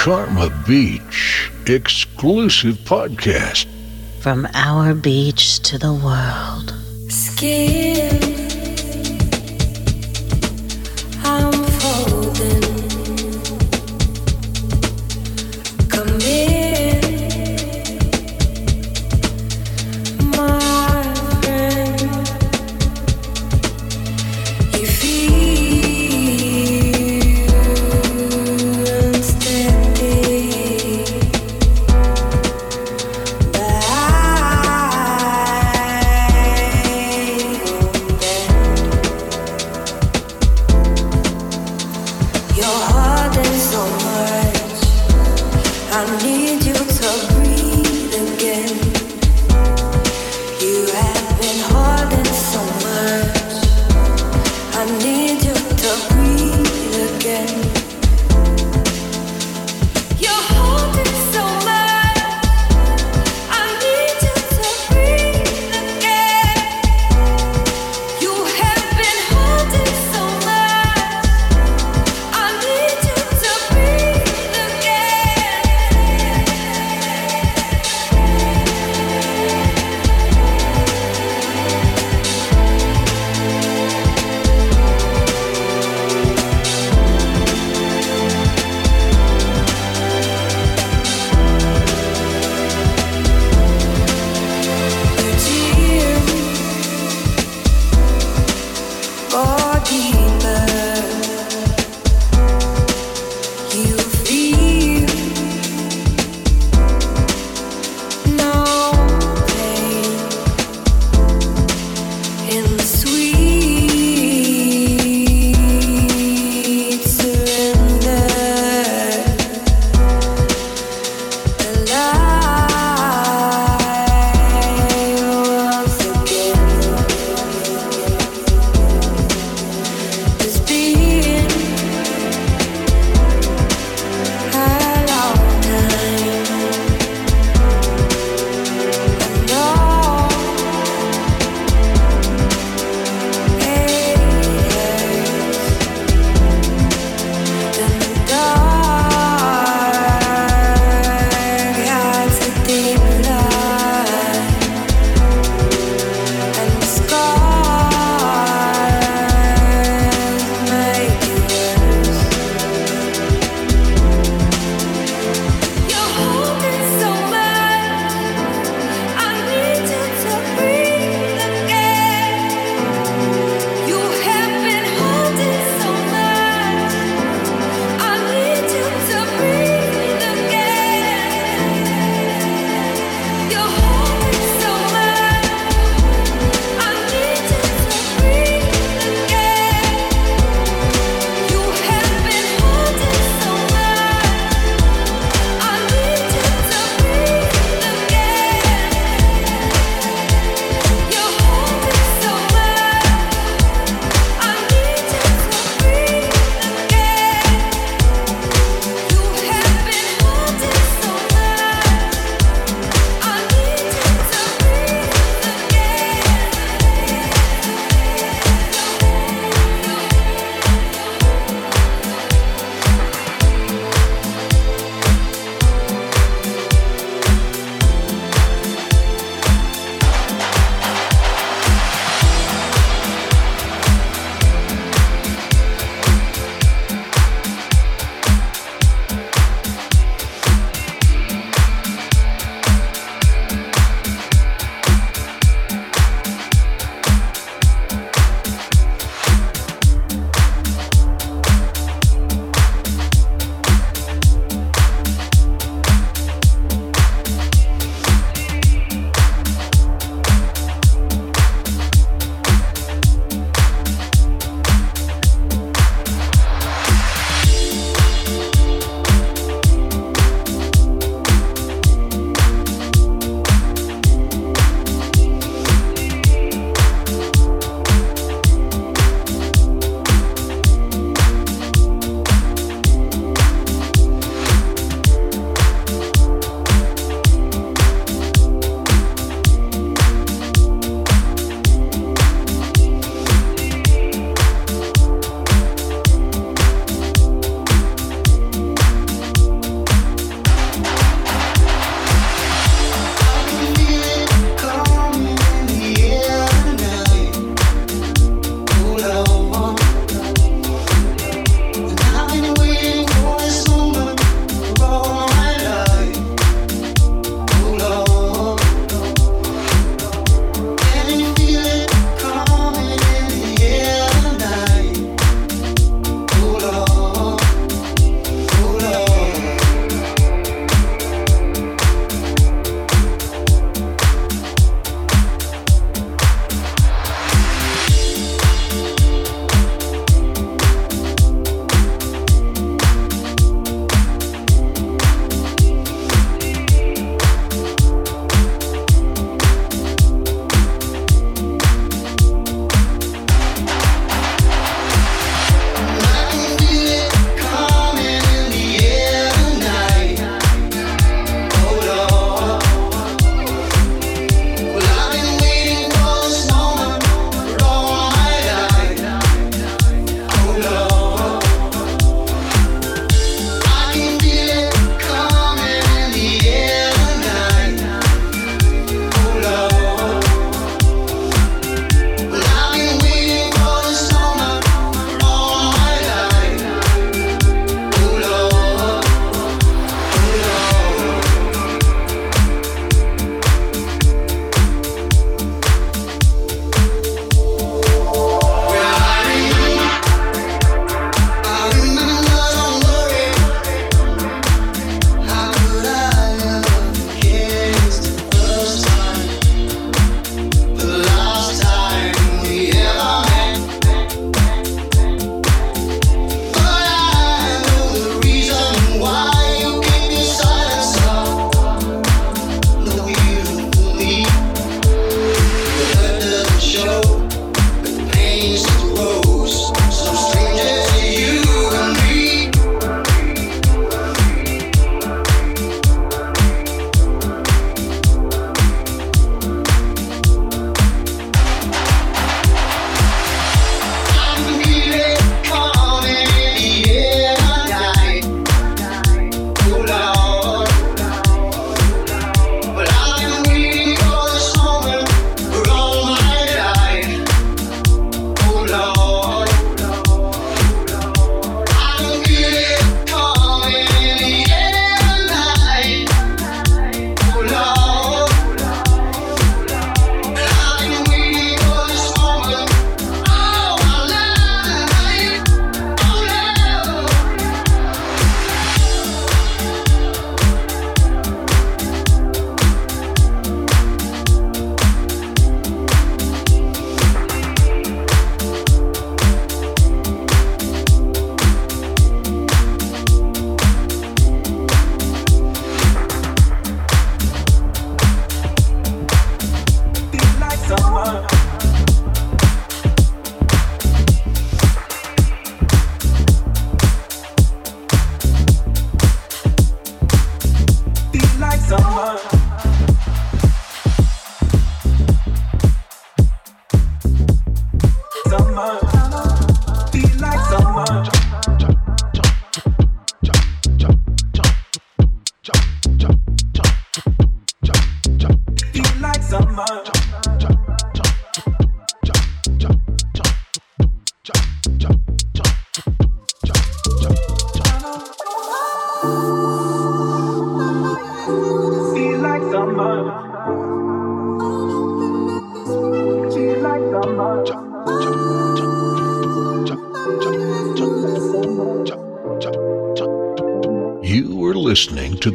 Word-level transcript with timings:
Karma 0.00 0.48
Beach 0.66 1.50
exclusive 1.66 2.76
podcast. 2.86 3.66
From 4.20 4.48
our 4.54 4.94
beach 4.94 5.60
to 5.60 5.76
the 5.76 5.92
world. 5.92 6.72
Skin. 7.12 8.29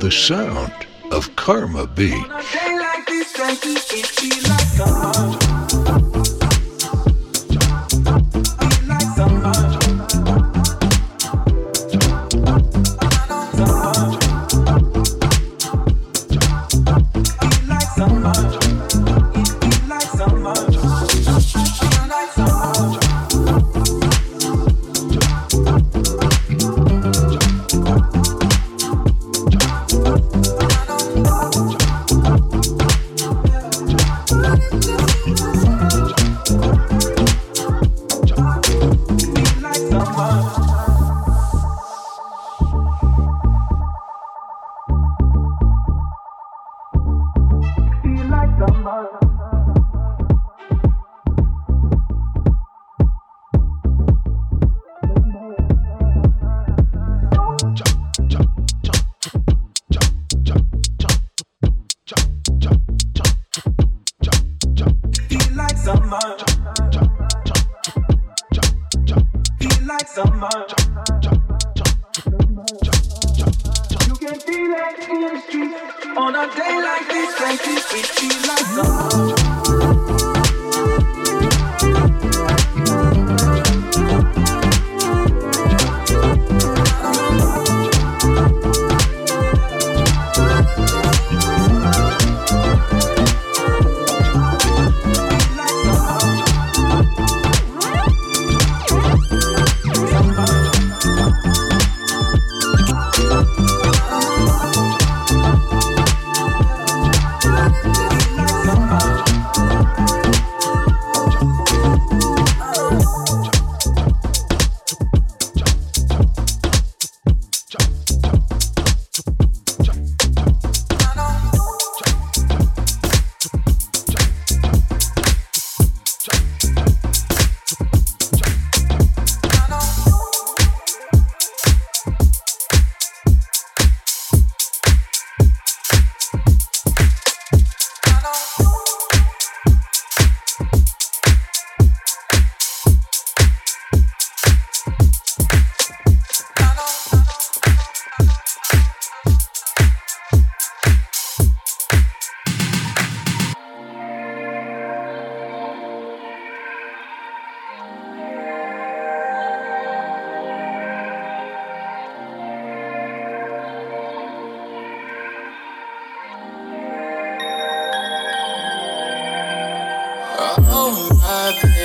the 0.05 0.11
sound 0.11 0.85
of 1.11 1.35
Karma 1.35 1.87
Beach. 1.87 2.13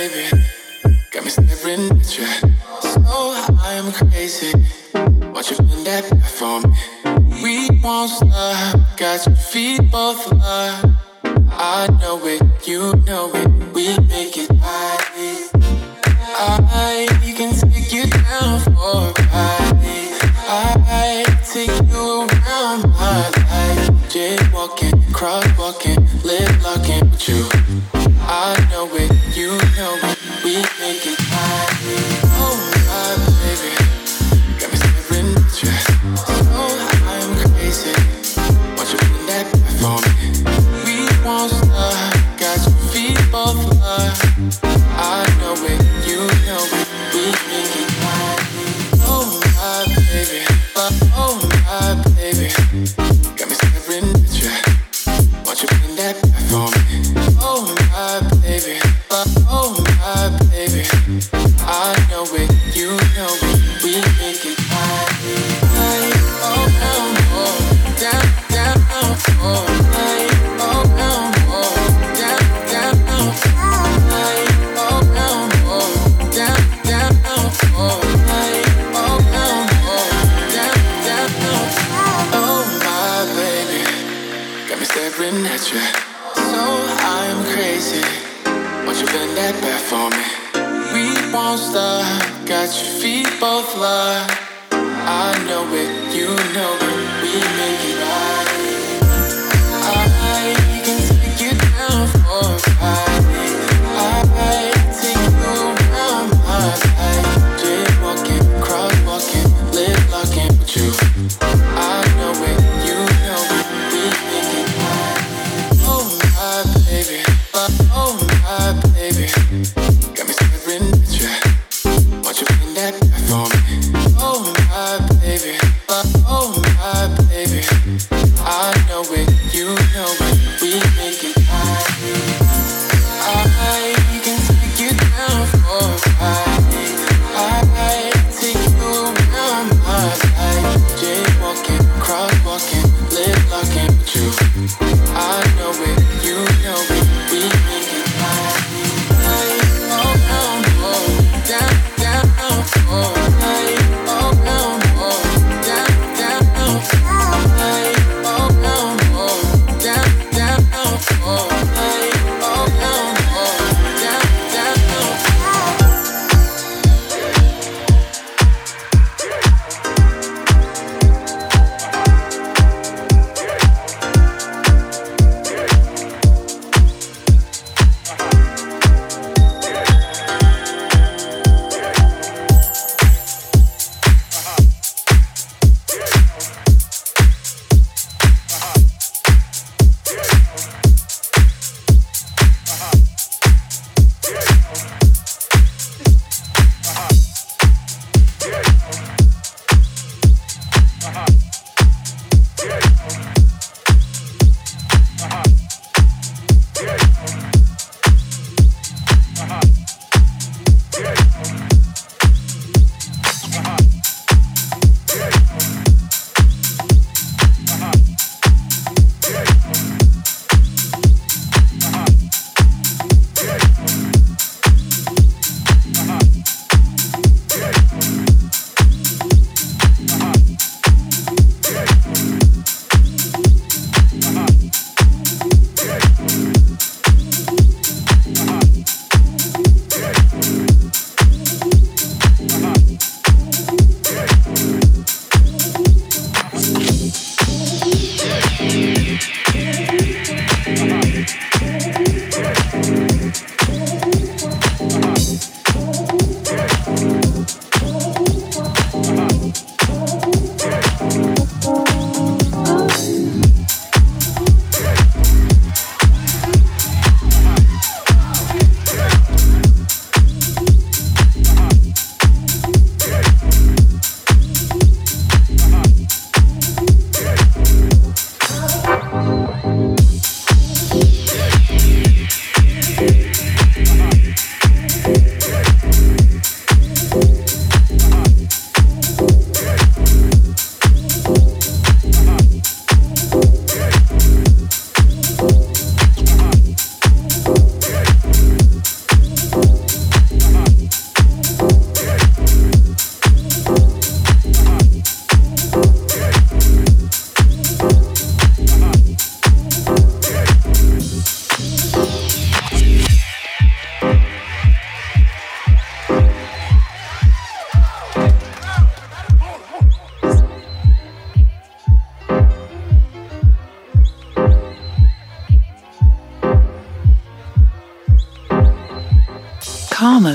Got 0.01 1.25
me 1.25 1.29
staring 1.29 1.91
at 1.91 2.17
you. 2.17 2.25
So 2.81 3.03
I 3.05 3.73
am 3.73 3.91
crazy. 3.91 4.51
Watch 5.31 5.51
you 5.51 5.57
bend 5.57 5.85
that 5.85 6.05
for 6.25 6.59
me. 6.61 7.43
We 7.43 7.69
won't 7.83 8.09
stop. 8.09 8.79
Got 8.97 9.27
your 9.27 9.35
feet 9.35 9.91
both 9.91 10.31
locked. 10.31 10.87
I 11.51 11.87
know 11.99 12.19
it, 12.25 12.41
you 12.67 12.93
know 13.05 13.29
it. 13.35 13.73
We 13.75 13.95
make 14.07 14.37
it 14.37 14.49
high. 14.57 15.00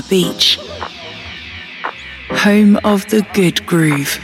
Beach, 0.09 0.57
home 2.29 2.77
of 2.85 3.07
the 3.09 3.27
good 3.33 3.65
groove. 3.65 4.19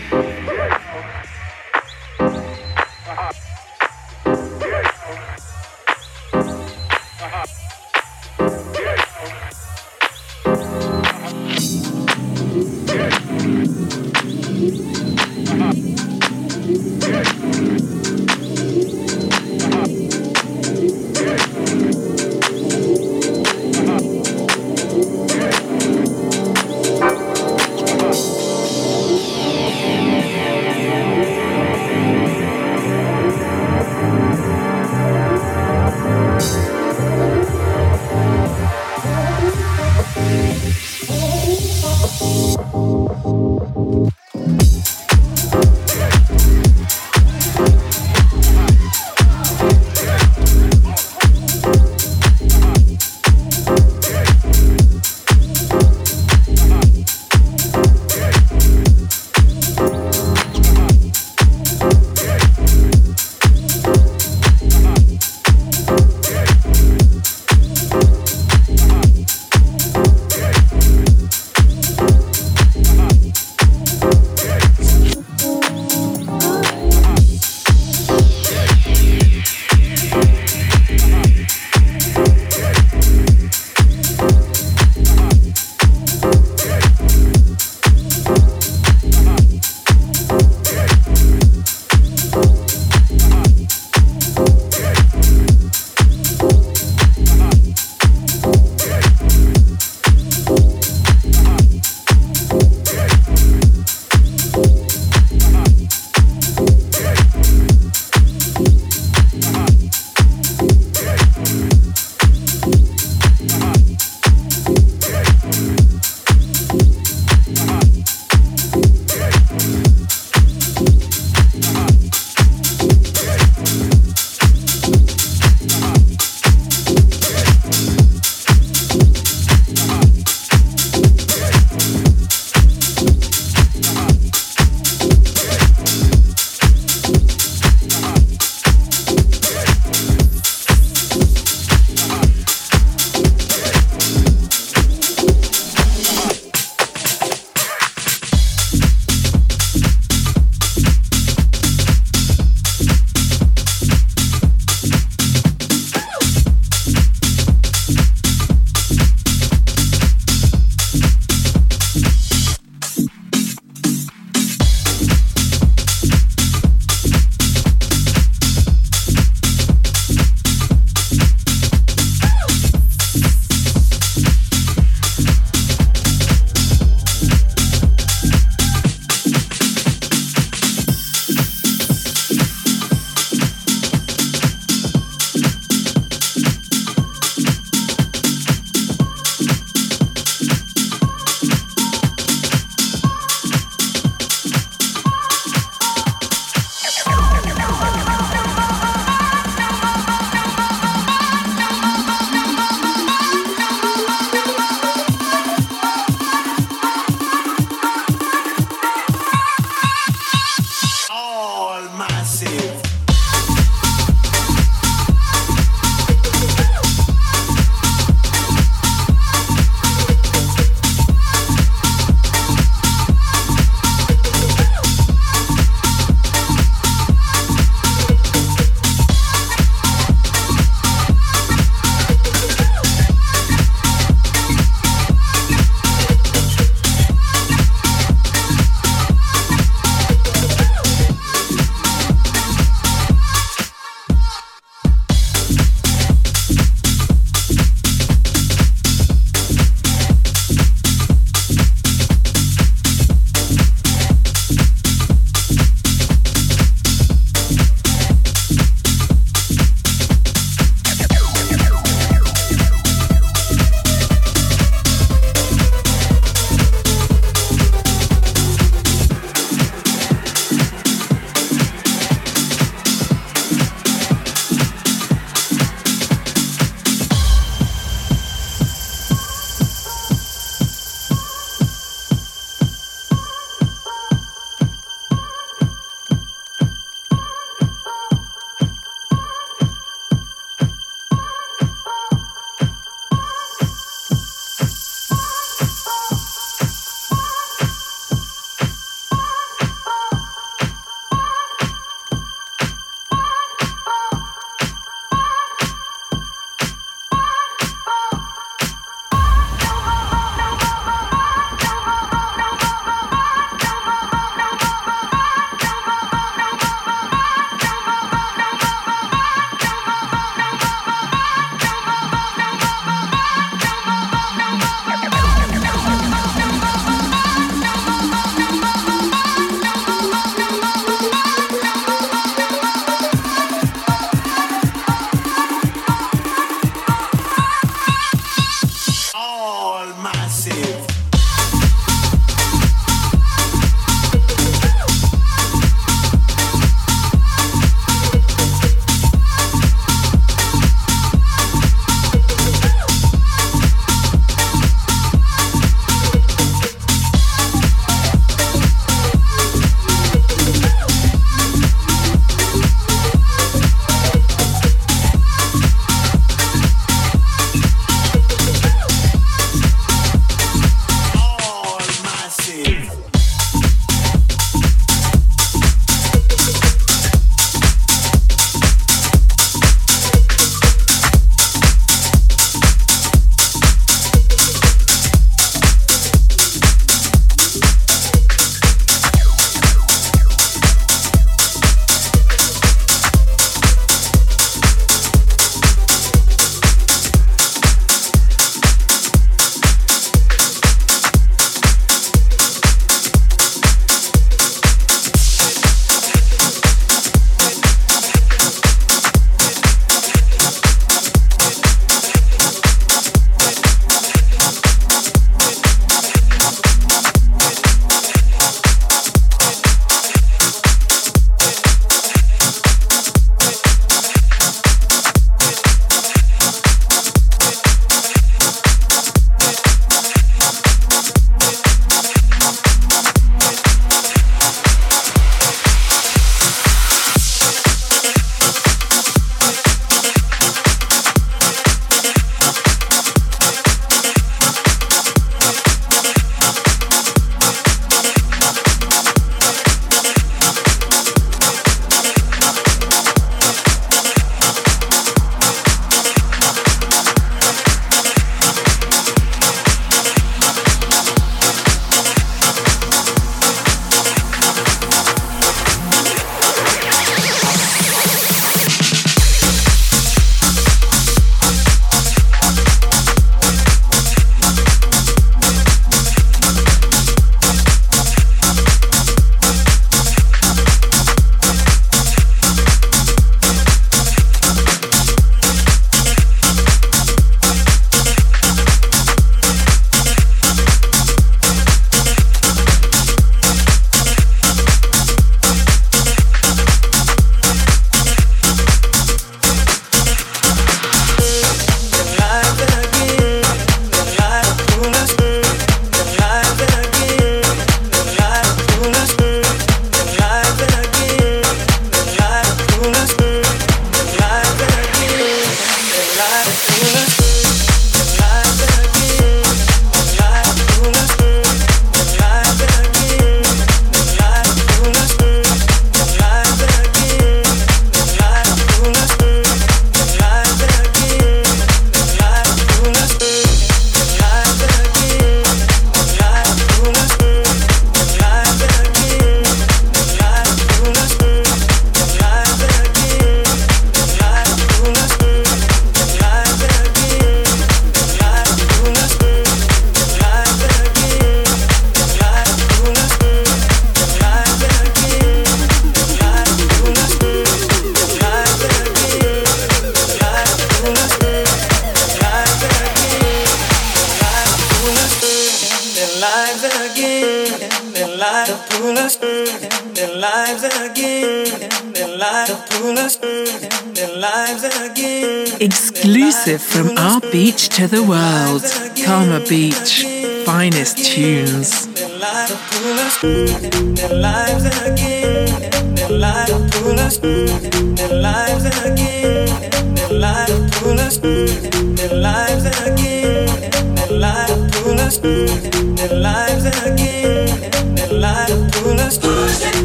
like 598.20 598.50
a 598.50 598.58
bullet. 598.72 599.20
Push 599.22 599.66
it. 599.66 599.83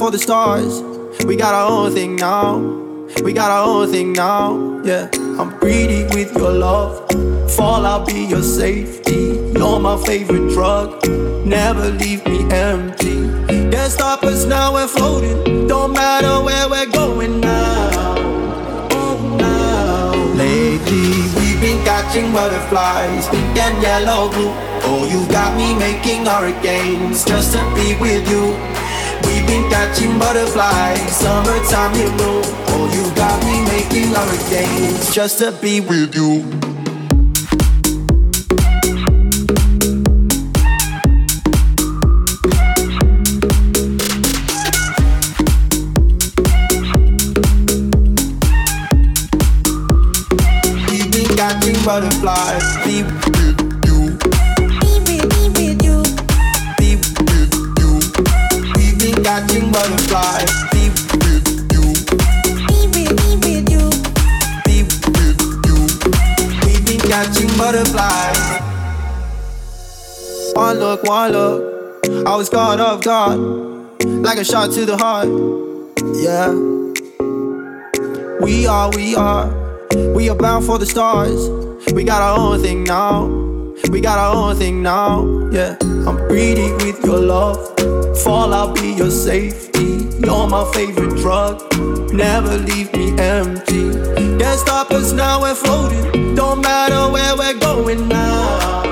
For 0.00 0.10
the 0.10 0.18
stars. 0.18 0.82
We 1.24 1.36
got 1.36 1.54
our 1.54 1.70
own 1.70 1.92
thing 1.92 2.16
now. 2.16 2.58
We 3.22 3.32
got 3.32 3.50
our 3.50 3.66
own 3.68 3.90
thing 3.92 4.12
now. 4.12 4.80
Yeah, 4.82 5.08
I'm 5.38 5.50
greedy 5.58 6.04
with 6.14 6.34
your 6.36 6.52
love. 6.52 7.08
Fall, 7.52 7.86
I'll 7.86 8.04
be 8.04 8.24
your 8.24 8.42
safety. 8.42 9.38
You're 9.54 9.78
my 9.78 9.96
favorite 10.04 10.50
drug. 10.54 11.06
Never 11.46 11.90
leave 11.90 12.24
me 12.26 12.50
empty. 12.50 13.18
Can't 13.70 13.92
stop 13.92 14.22
us 14.24 14.46
now, 14.46 14.72
we're 14.74 14.88
floating. 14.88 15.66
Don't 15.66 15.92
matter 15.92 16.42
where 16.44 16.68
we're 16.68 16.86
going 16.86 17.40
now. 17.40 17.49
Catching 22.10 22.32
butterflies, 22.32 23.28
pink 23.28 23.56
and 23.56 23.80
yellow, 23.80 24.28
blue. 24.30 24.50
Oh, 24.82 25.06
you 25.08 25.30
got 25.30 25.56
me 25.56 25.78
making 25.78 26.26
hurricanes 26.26 27.24
just 27.24 27.52
to 27.52 27.62
be 27.76 27.94
with 28.00 28.28
you. 28.28 28.46
We've 29.26 29.46
been 29.46 29.70
catching 29.70 30.18
butterflies, 30.18 31.16
summertime, 31.16 31.94
you 31.94 32.10
know. 32.16 32.42
Oh, 32.74 32.90
you 32.92 33.14
got 33.14 33.38
me 33.44 33.62
making 33.70 34.12
hurricanes 34.12 35.14
just 35.14 35.38
to 35.38 35.52
be 35.52 35.80
with 35.80 36.16
you. 36.16 36.79
Catching 52.30 52.52
butterflies. 52.52 52.90
Be 59.00 59.12
catching 59.22 59.70
butterflies. 59.70 60.50
Be 60.72 60.88
with 60.90 61.48
you. 61.72 61.84
Be 62.92 63.06
with 63.40 63.70
you. 63.70 63.84
Be 64.66 64.82
with 64.82 65.06
you. 65.66 65.78
We've 66.66 66.84
been 66.86 67.00
catching 67.00 67.50
butterflies. 67.56 68.38
One 70.54 70.78
look, 70.78 71.02
one 71.04 71.32
look. 71.32 71.60
I 72.26 72.36
was 72.36 72.48
caught 72.48 72.80
off 72.80 73.02
guard, 73.02 73.38
like 74.04 74.38
a 74.38 74.44
shot 74.44 74.72
to 74.72 74.84
the 74.84 74.96
heart. 74.96 75.28
Yeah. 76.16 76.52
We 78.40 78.66
are, 78.66 78.90
we 78.90 79.14
are, 79.14 79.46
we 80.14 80.28
are 80.28 80.36
bound 80.36 80.66
for 80.66 80.78
the 80.78 80.86
stars. 80.86 81.69
We 81.94 82.04
got 82.04 82.22
our 82.22 82.38
own 82.38 82.60
thing 82.60 82.84
now. 82.84 83.26
We 83.90 84.00
got 84.00 84.18
our 84.18 84.34
own 84.34 84.56
thing 84.56 84.82
now. 84.82 85.26
Yeah. 85.50 85.76
I'm 86.06 86.16
greedy 86.28 86.72
with 86.72 87.04
your 87.04 87.18
love 87.18 87.70
fall, 88.22 88.52
I'll 88.54 88.72
be 88.72 88.92
your 88.92 89.10
safety. 89.10 90.08
You're 90.24 90.46
my 90.46 90.64
favorite 90.72 91.16
drug, 91.16 91.54
never 92.12 92.56
leave 92.58 92.92
me 92.92 93.18
empty. 93.18 93.90
Can't 94.38 94.58
stop 94.58 94.90
us 94.90 95.12
now, 95.12 95.40
we're 95.40 95.54
floating. 95.54 96.34
Don't 96.34 96.60
matter 96.60 97.12
where 97.12 97.34
we're 97.36 97.58
going 97.58 98.08
now. 98.08 98.82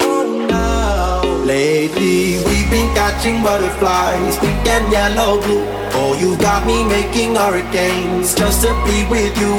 Oh, 0.00 0.46
now. 0.48 1.22
Lately, 1.44 2.38
we've 2.46 2.70
been 2.70 2.88
catching 2.94 3.42
butterflies, 3.42 4.38
pink 4.38 4.66
and 4.66 4.92
yellow, 4.92 5.40
blue. 5.42 5.64
Oh, 5.94 6.16
you 6.20 6.36
got 6.38 6.66
me 6.66 6.84
making 6.84 7.34
hurricanes 7.34 8.34
just 8.34 8.62
to 8.62 8.70
be 8.86 9.06
with 9.10 9.36
you. 9.38 9.54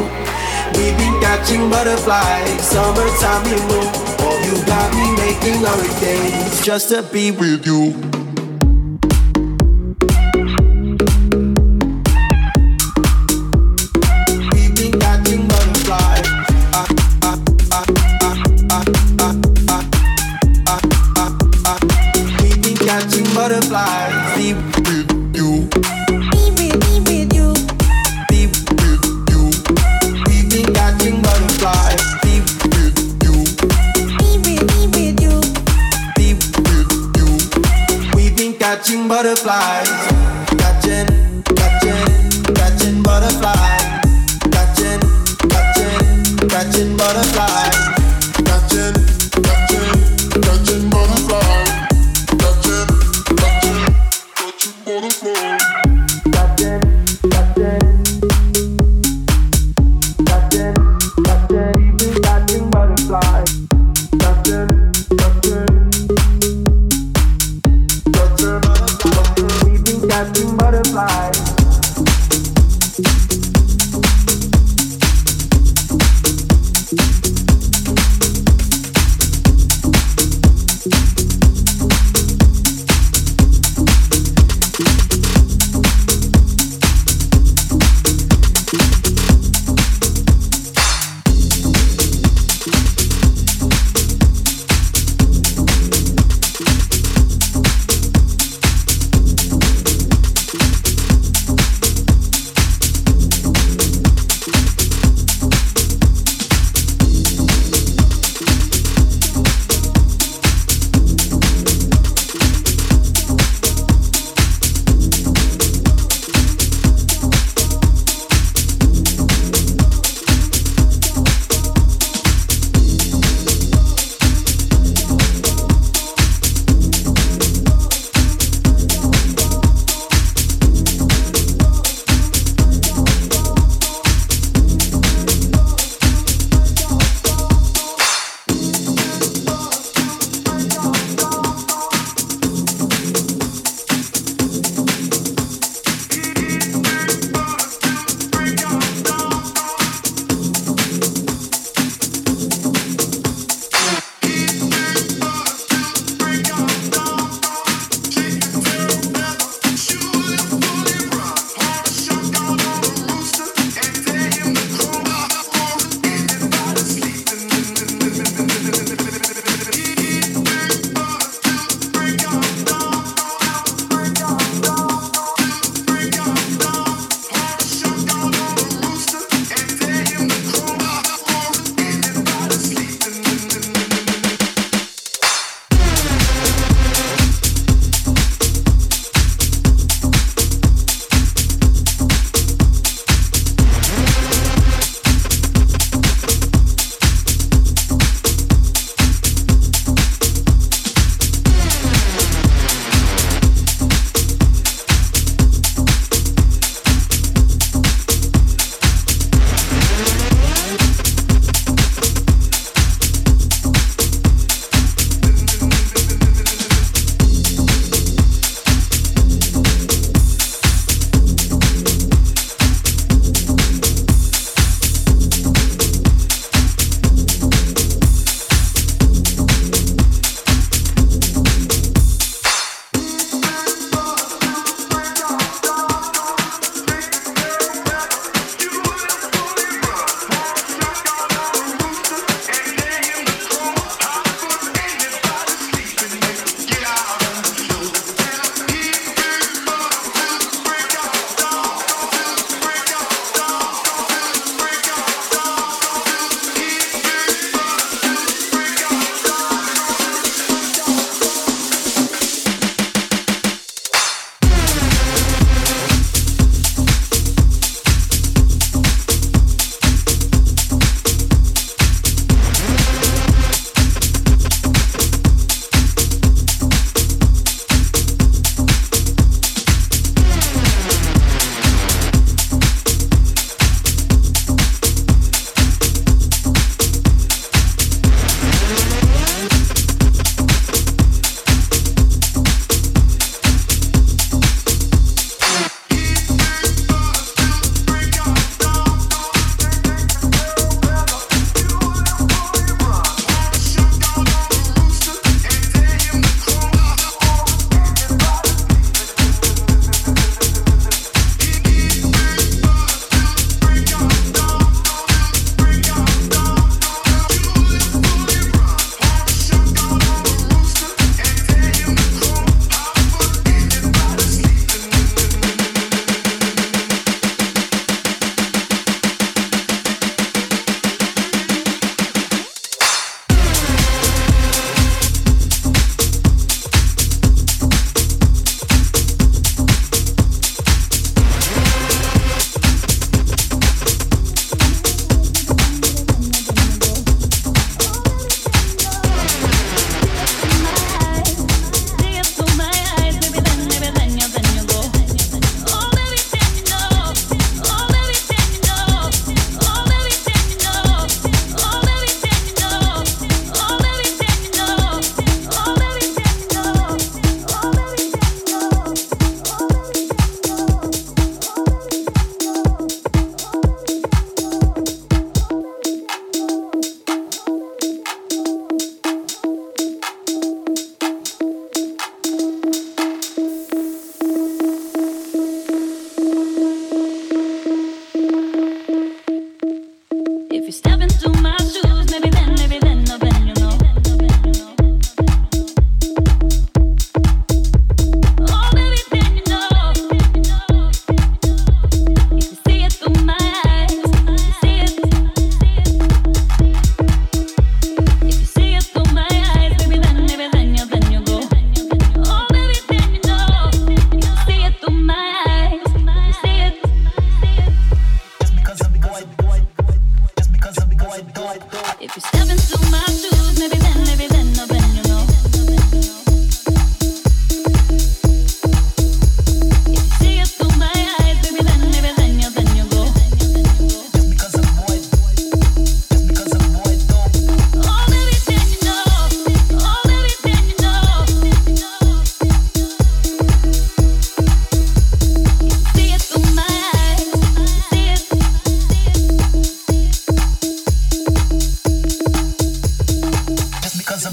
We've 0.76 0.98
been 0.98 1.20
catching 1.22 1.70
butterflies, 1.70 2.62
summertime, 2.68 3.46
you 3.46 3.58
know. 3.70 3.92
Oh, 4.26 4.38
you 4.46 4.66
got 4.66 4.94
me 4.96 5.14
fighting 5.44 5.64
hurricanes 5.64 6.66
just 6.66 6.90
to 6.90 7.04
be 7.04 7.32
with 7.32 7.66
you. 7.66 8.23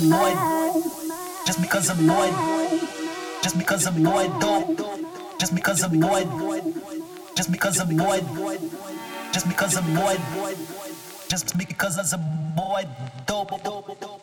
Annoyed. 0.02 0.36
Just 1.46 1.60
because 1.60 1.90
I'm 1.90 1.98
annoyed. 2.00 2.34
Just 3.42 3.58
because 3.58 3.86
I'm 3.86 3.96
annoyed, 3.96 4.40
though. 4.40 4.76
Just 5.38 5.54
because 5.54 5.82
I'm 5.82 5.92
annoyed. 5.92 6.28
Just 7.34 7.50
because 7.50 7.80
I'm 7.80 7.90
annoyed. 7.90 8.24
Just 9.32 9.48
because 9.48 9.76
I'm 9.76 9.88
annoyed. 9.90 10.20
Just 11.28 11.56
because 11.56 12.12
I'm 12.12 12.20
annoyed, 12.56 12.88
dope. 13.26 13.52
I 13.52 14.19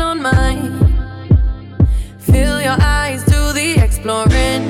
on 0.00 0.22
mine. 0.22 0.78
Feel 2.18 2.60
your 2.60 2.76
eyes 2.80 3.24
do 3.24 3.52
the 3.52 3.76
exploring. 3.84 4.62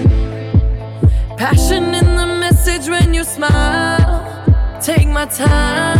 Passion 1.37 1.95
in 1.95 2.17
the 2.17 2.27
message 2.27 2.89
when 2.89 3.15
you 3.15 3.25
smile. 3.25 4.81
Take 4.83 5.09
my 5.09 5.27
time. 5.27 6.00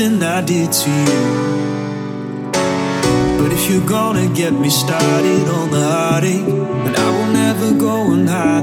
I 0.00 0.40
did 0.42 0.70
to 0.70 0.90
you. 0.90 2.52
But 3.36 3.52
if 3.52 3.68
you're 3.68 3.84
gonna 3.84 4.32
get 4.32 4.52
me 4.52 4.70
started 4.70 5.48
on 5.48 5.72
the 5.72 5.82
heartache, 5.82 6.46
then 6.46 6.94
I 6.94 7.10
will 7.10 7.32
never 7.32 7.72
go 7.74 8.12
and 8.12 8.28
hide. 8.28 8.57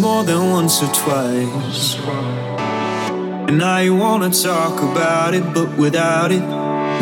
more 0.00 0.22
than 0.22 0.50
once 0.50 0.82
or 0.82 0.92
twice. 0.92 1.96
And 3.48 3.58
now 3.58 3.78
you 3.78 3.96
wanna 3.96 4.30
talk 4.30 4.80
about 4.82 5.34
it, 5.34 5.42
but 5.54 5.76
without 5.76 6.30
it, 6.30 6.42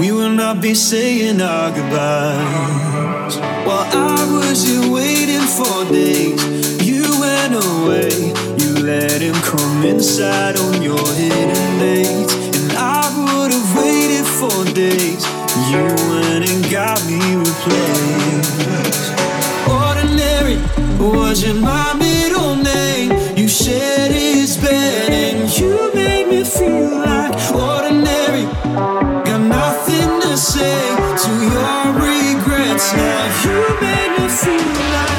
we 0.01 0.13
will 0.13 0.31
not 0.31 0.61
be 0.61 0.75
saying 0.75 1.41
our 1.41 1.71
goodbyes. 1.71 3.37
While 3.67 3.89
I 3.93 4.25
was 4.31 4.67
here 4.67 4.91
waiting 4.91 5.47
for 5.59 5.85
days, 5.93 6.41
you 6.87 7.05
went 7.21 7.55
away. 7.55 8.33
You 8.61 8.71
let 8.85 9.21
him 9.21 9.35
come 9.43 9.85
inside 9.85 10.57
on 10.57 10.81
your 10.83 11.07
hidden 11.15 11.79
dates. 11.79 12.35
And 12.59 12.73
I 12.73 13.05
would 13.19 13.53
have 13.53 13.77
waited 13.77 14.27
for 14.39 14.65
days, 14.73 15.23
you 15.71 15.85
went 16.11 16.49
and 16.51 16.71
got 16.71 17.05
me 17.07 17.21
replaced. 17.37 19.13
Ordinary 19.69 20.59
wasn't 20.99 21.61
my. 21.61 22.16
ordinary. 27.53 28.45
Got 29.27 29.41
nothing 29.41 30.21
to 30.23 30.37
say 30.37 30.81
to 31.23 31.33
your 31.55 31.83
regrets 32.07 32.93
now. 32.95 33.23
You 33.45 33.59
made 33.81 34.13
me 34.19 34.29
the 34.75 34.85
light 34.95 35.16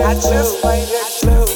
Karma 0.00 0.42
Beach 0.62 1.49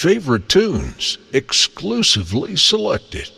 favorite 0.00 0.48
tunes 0.48 1.18
exclusively 1.30 2.56
selected. 2.56 3.30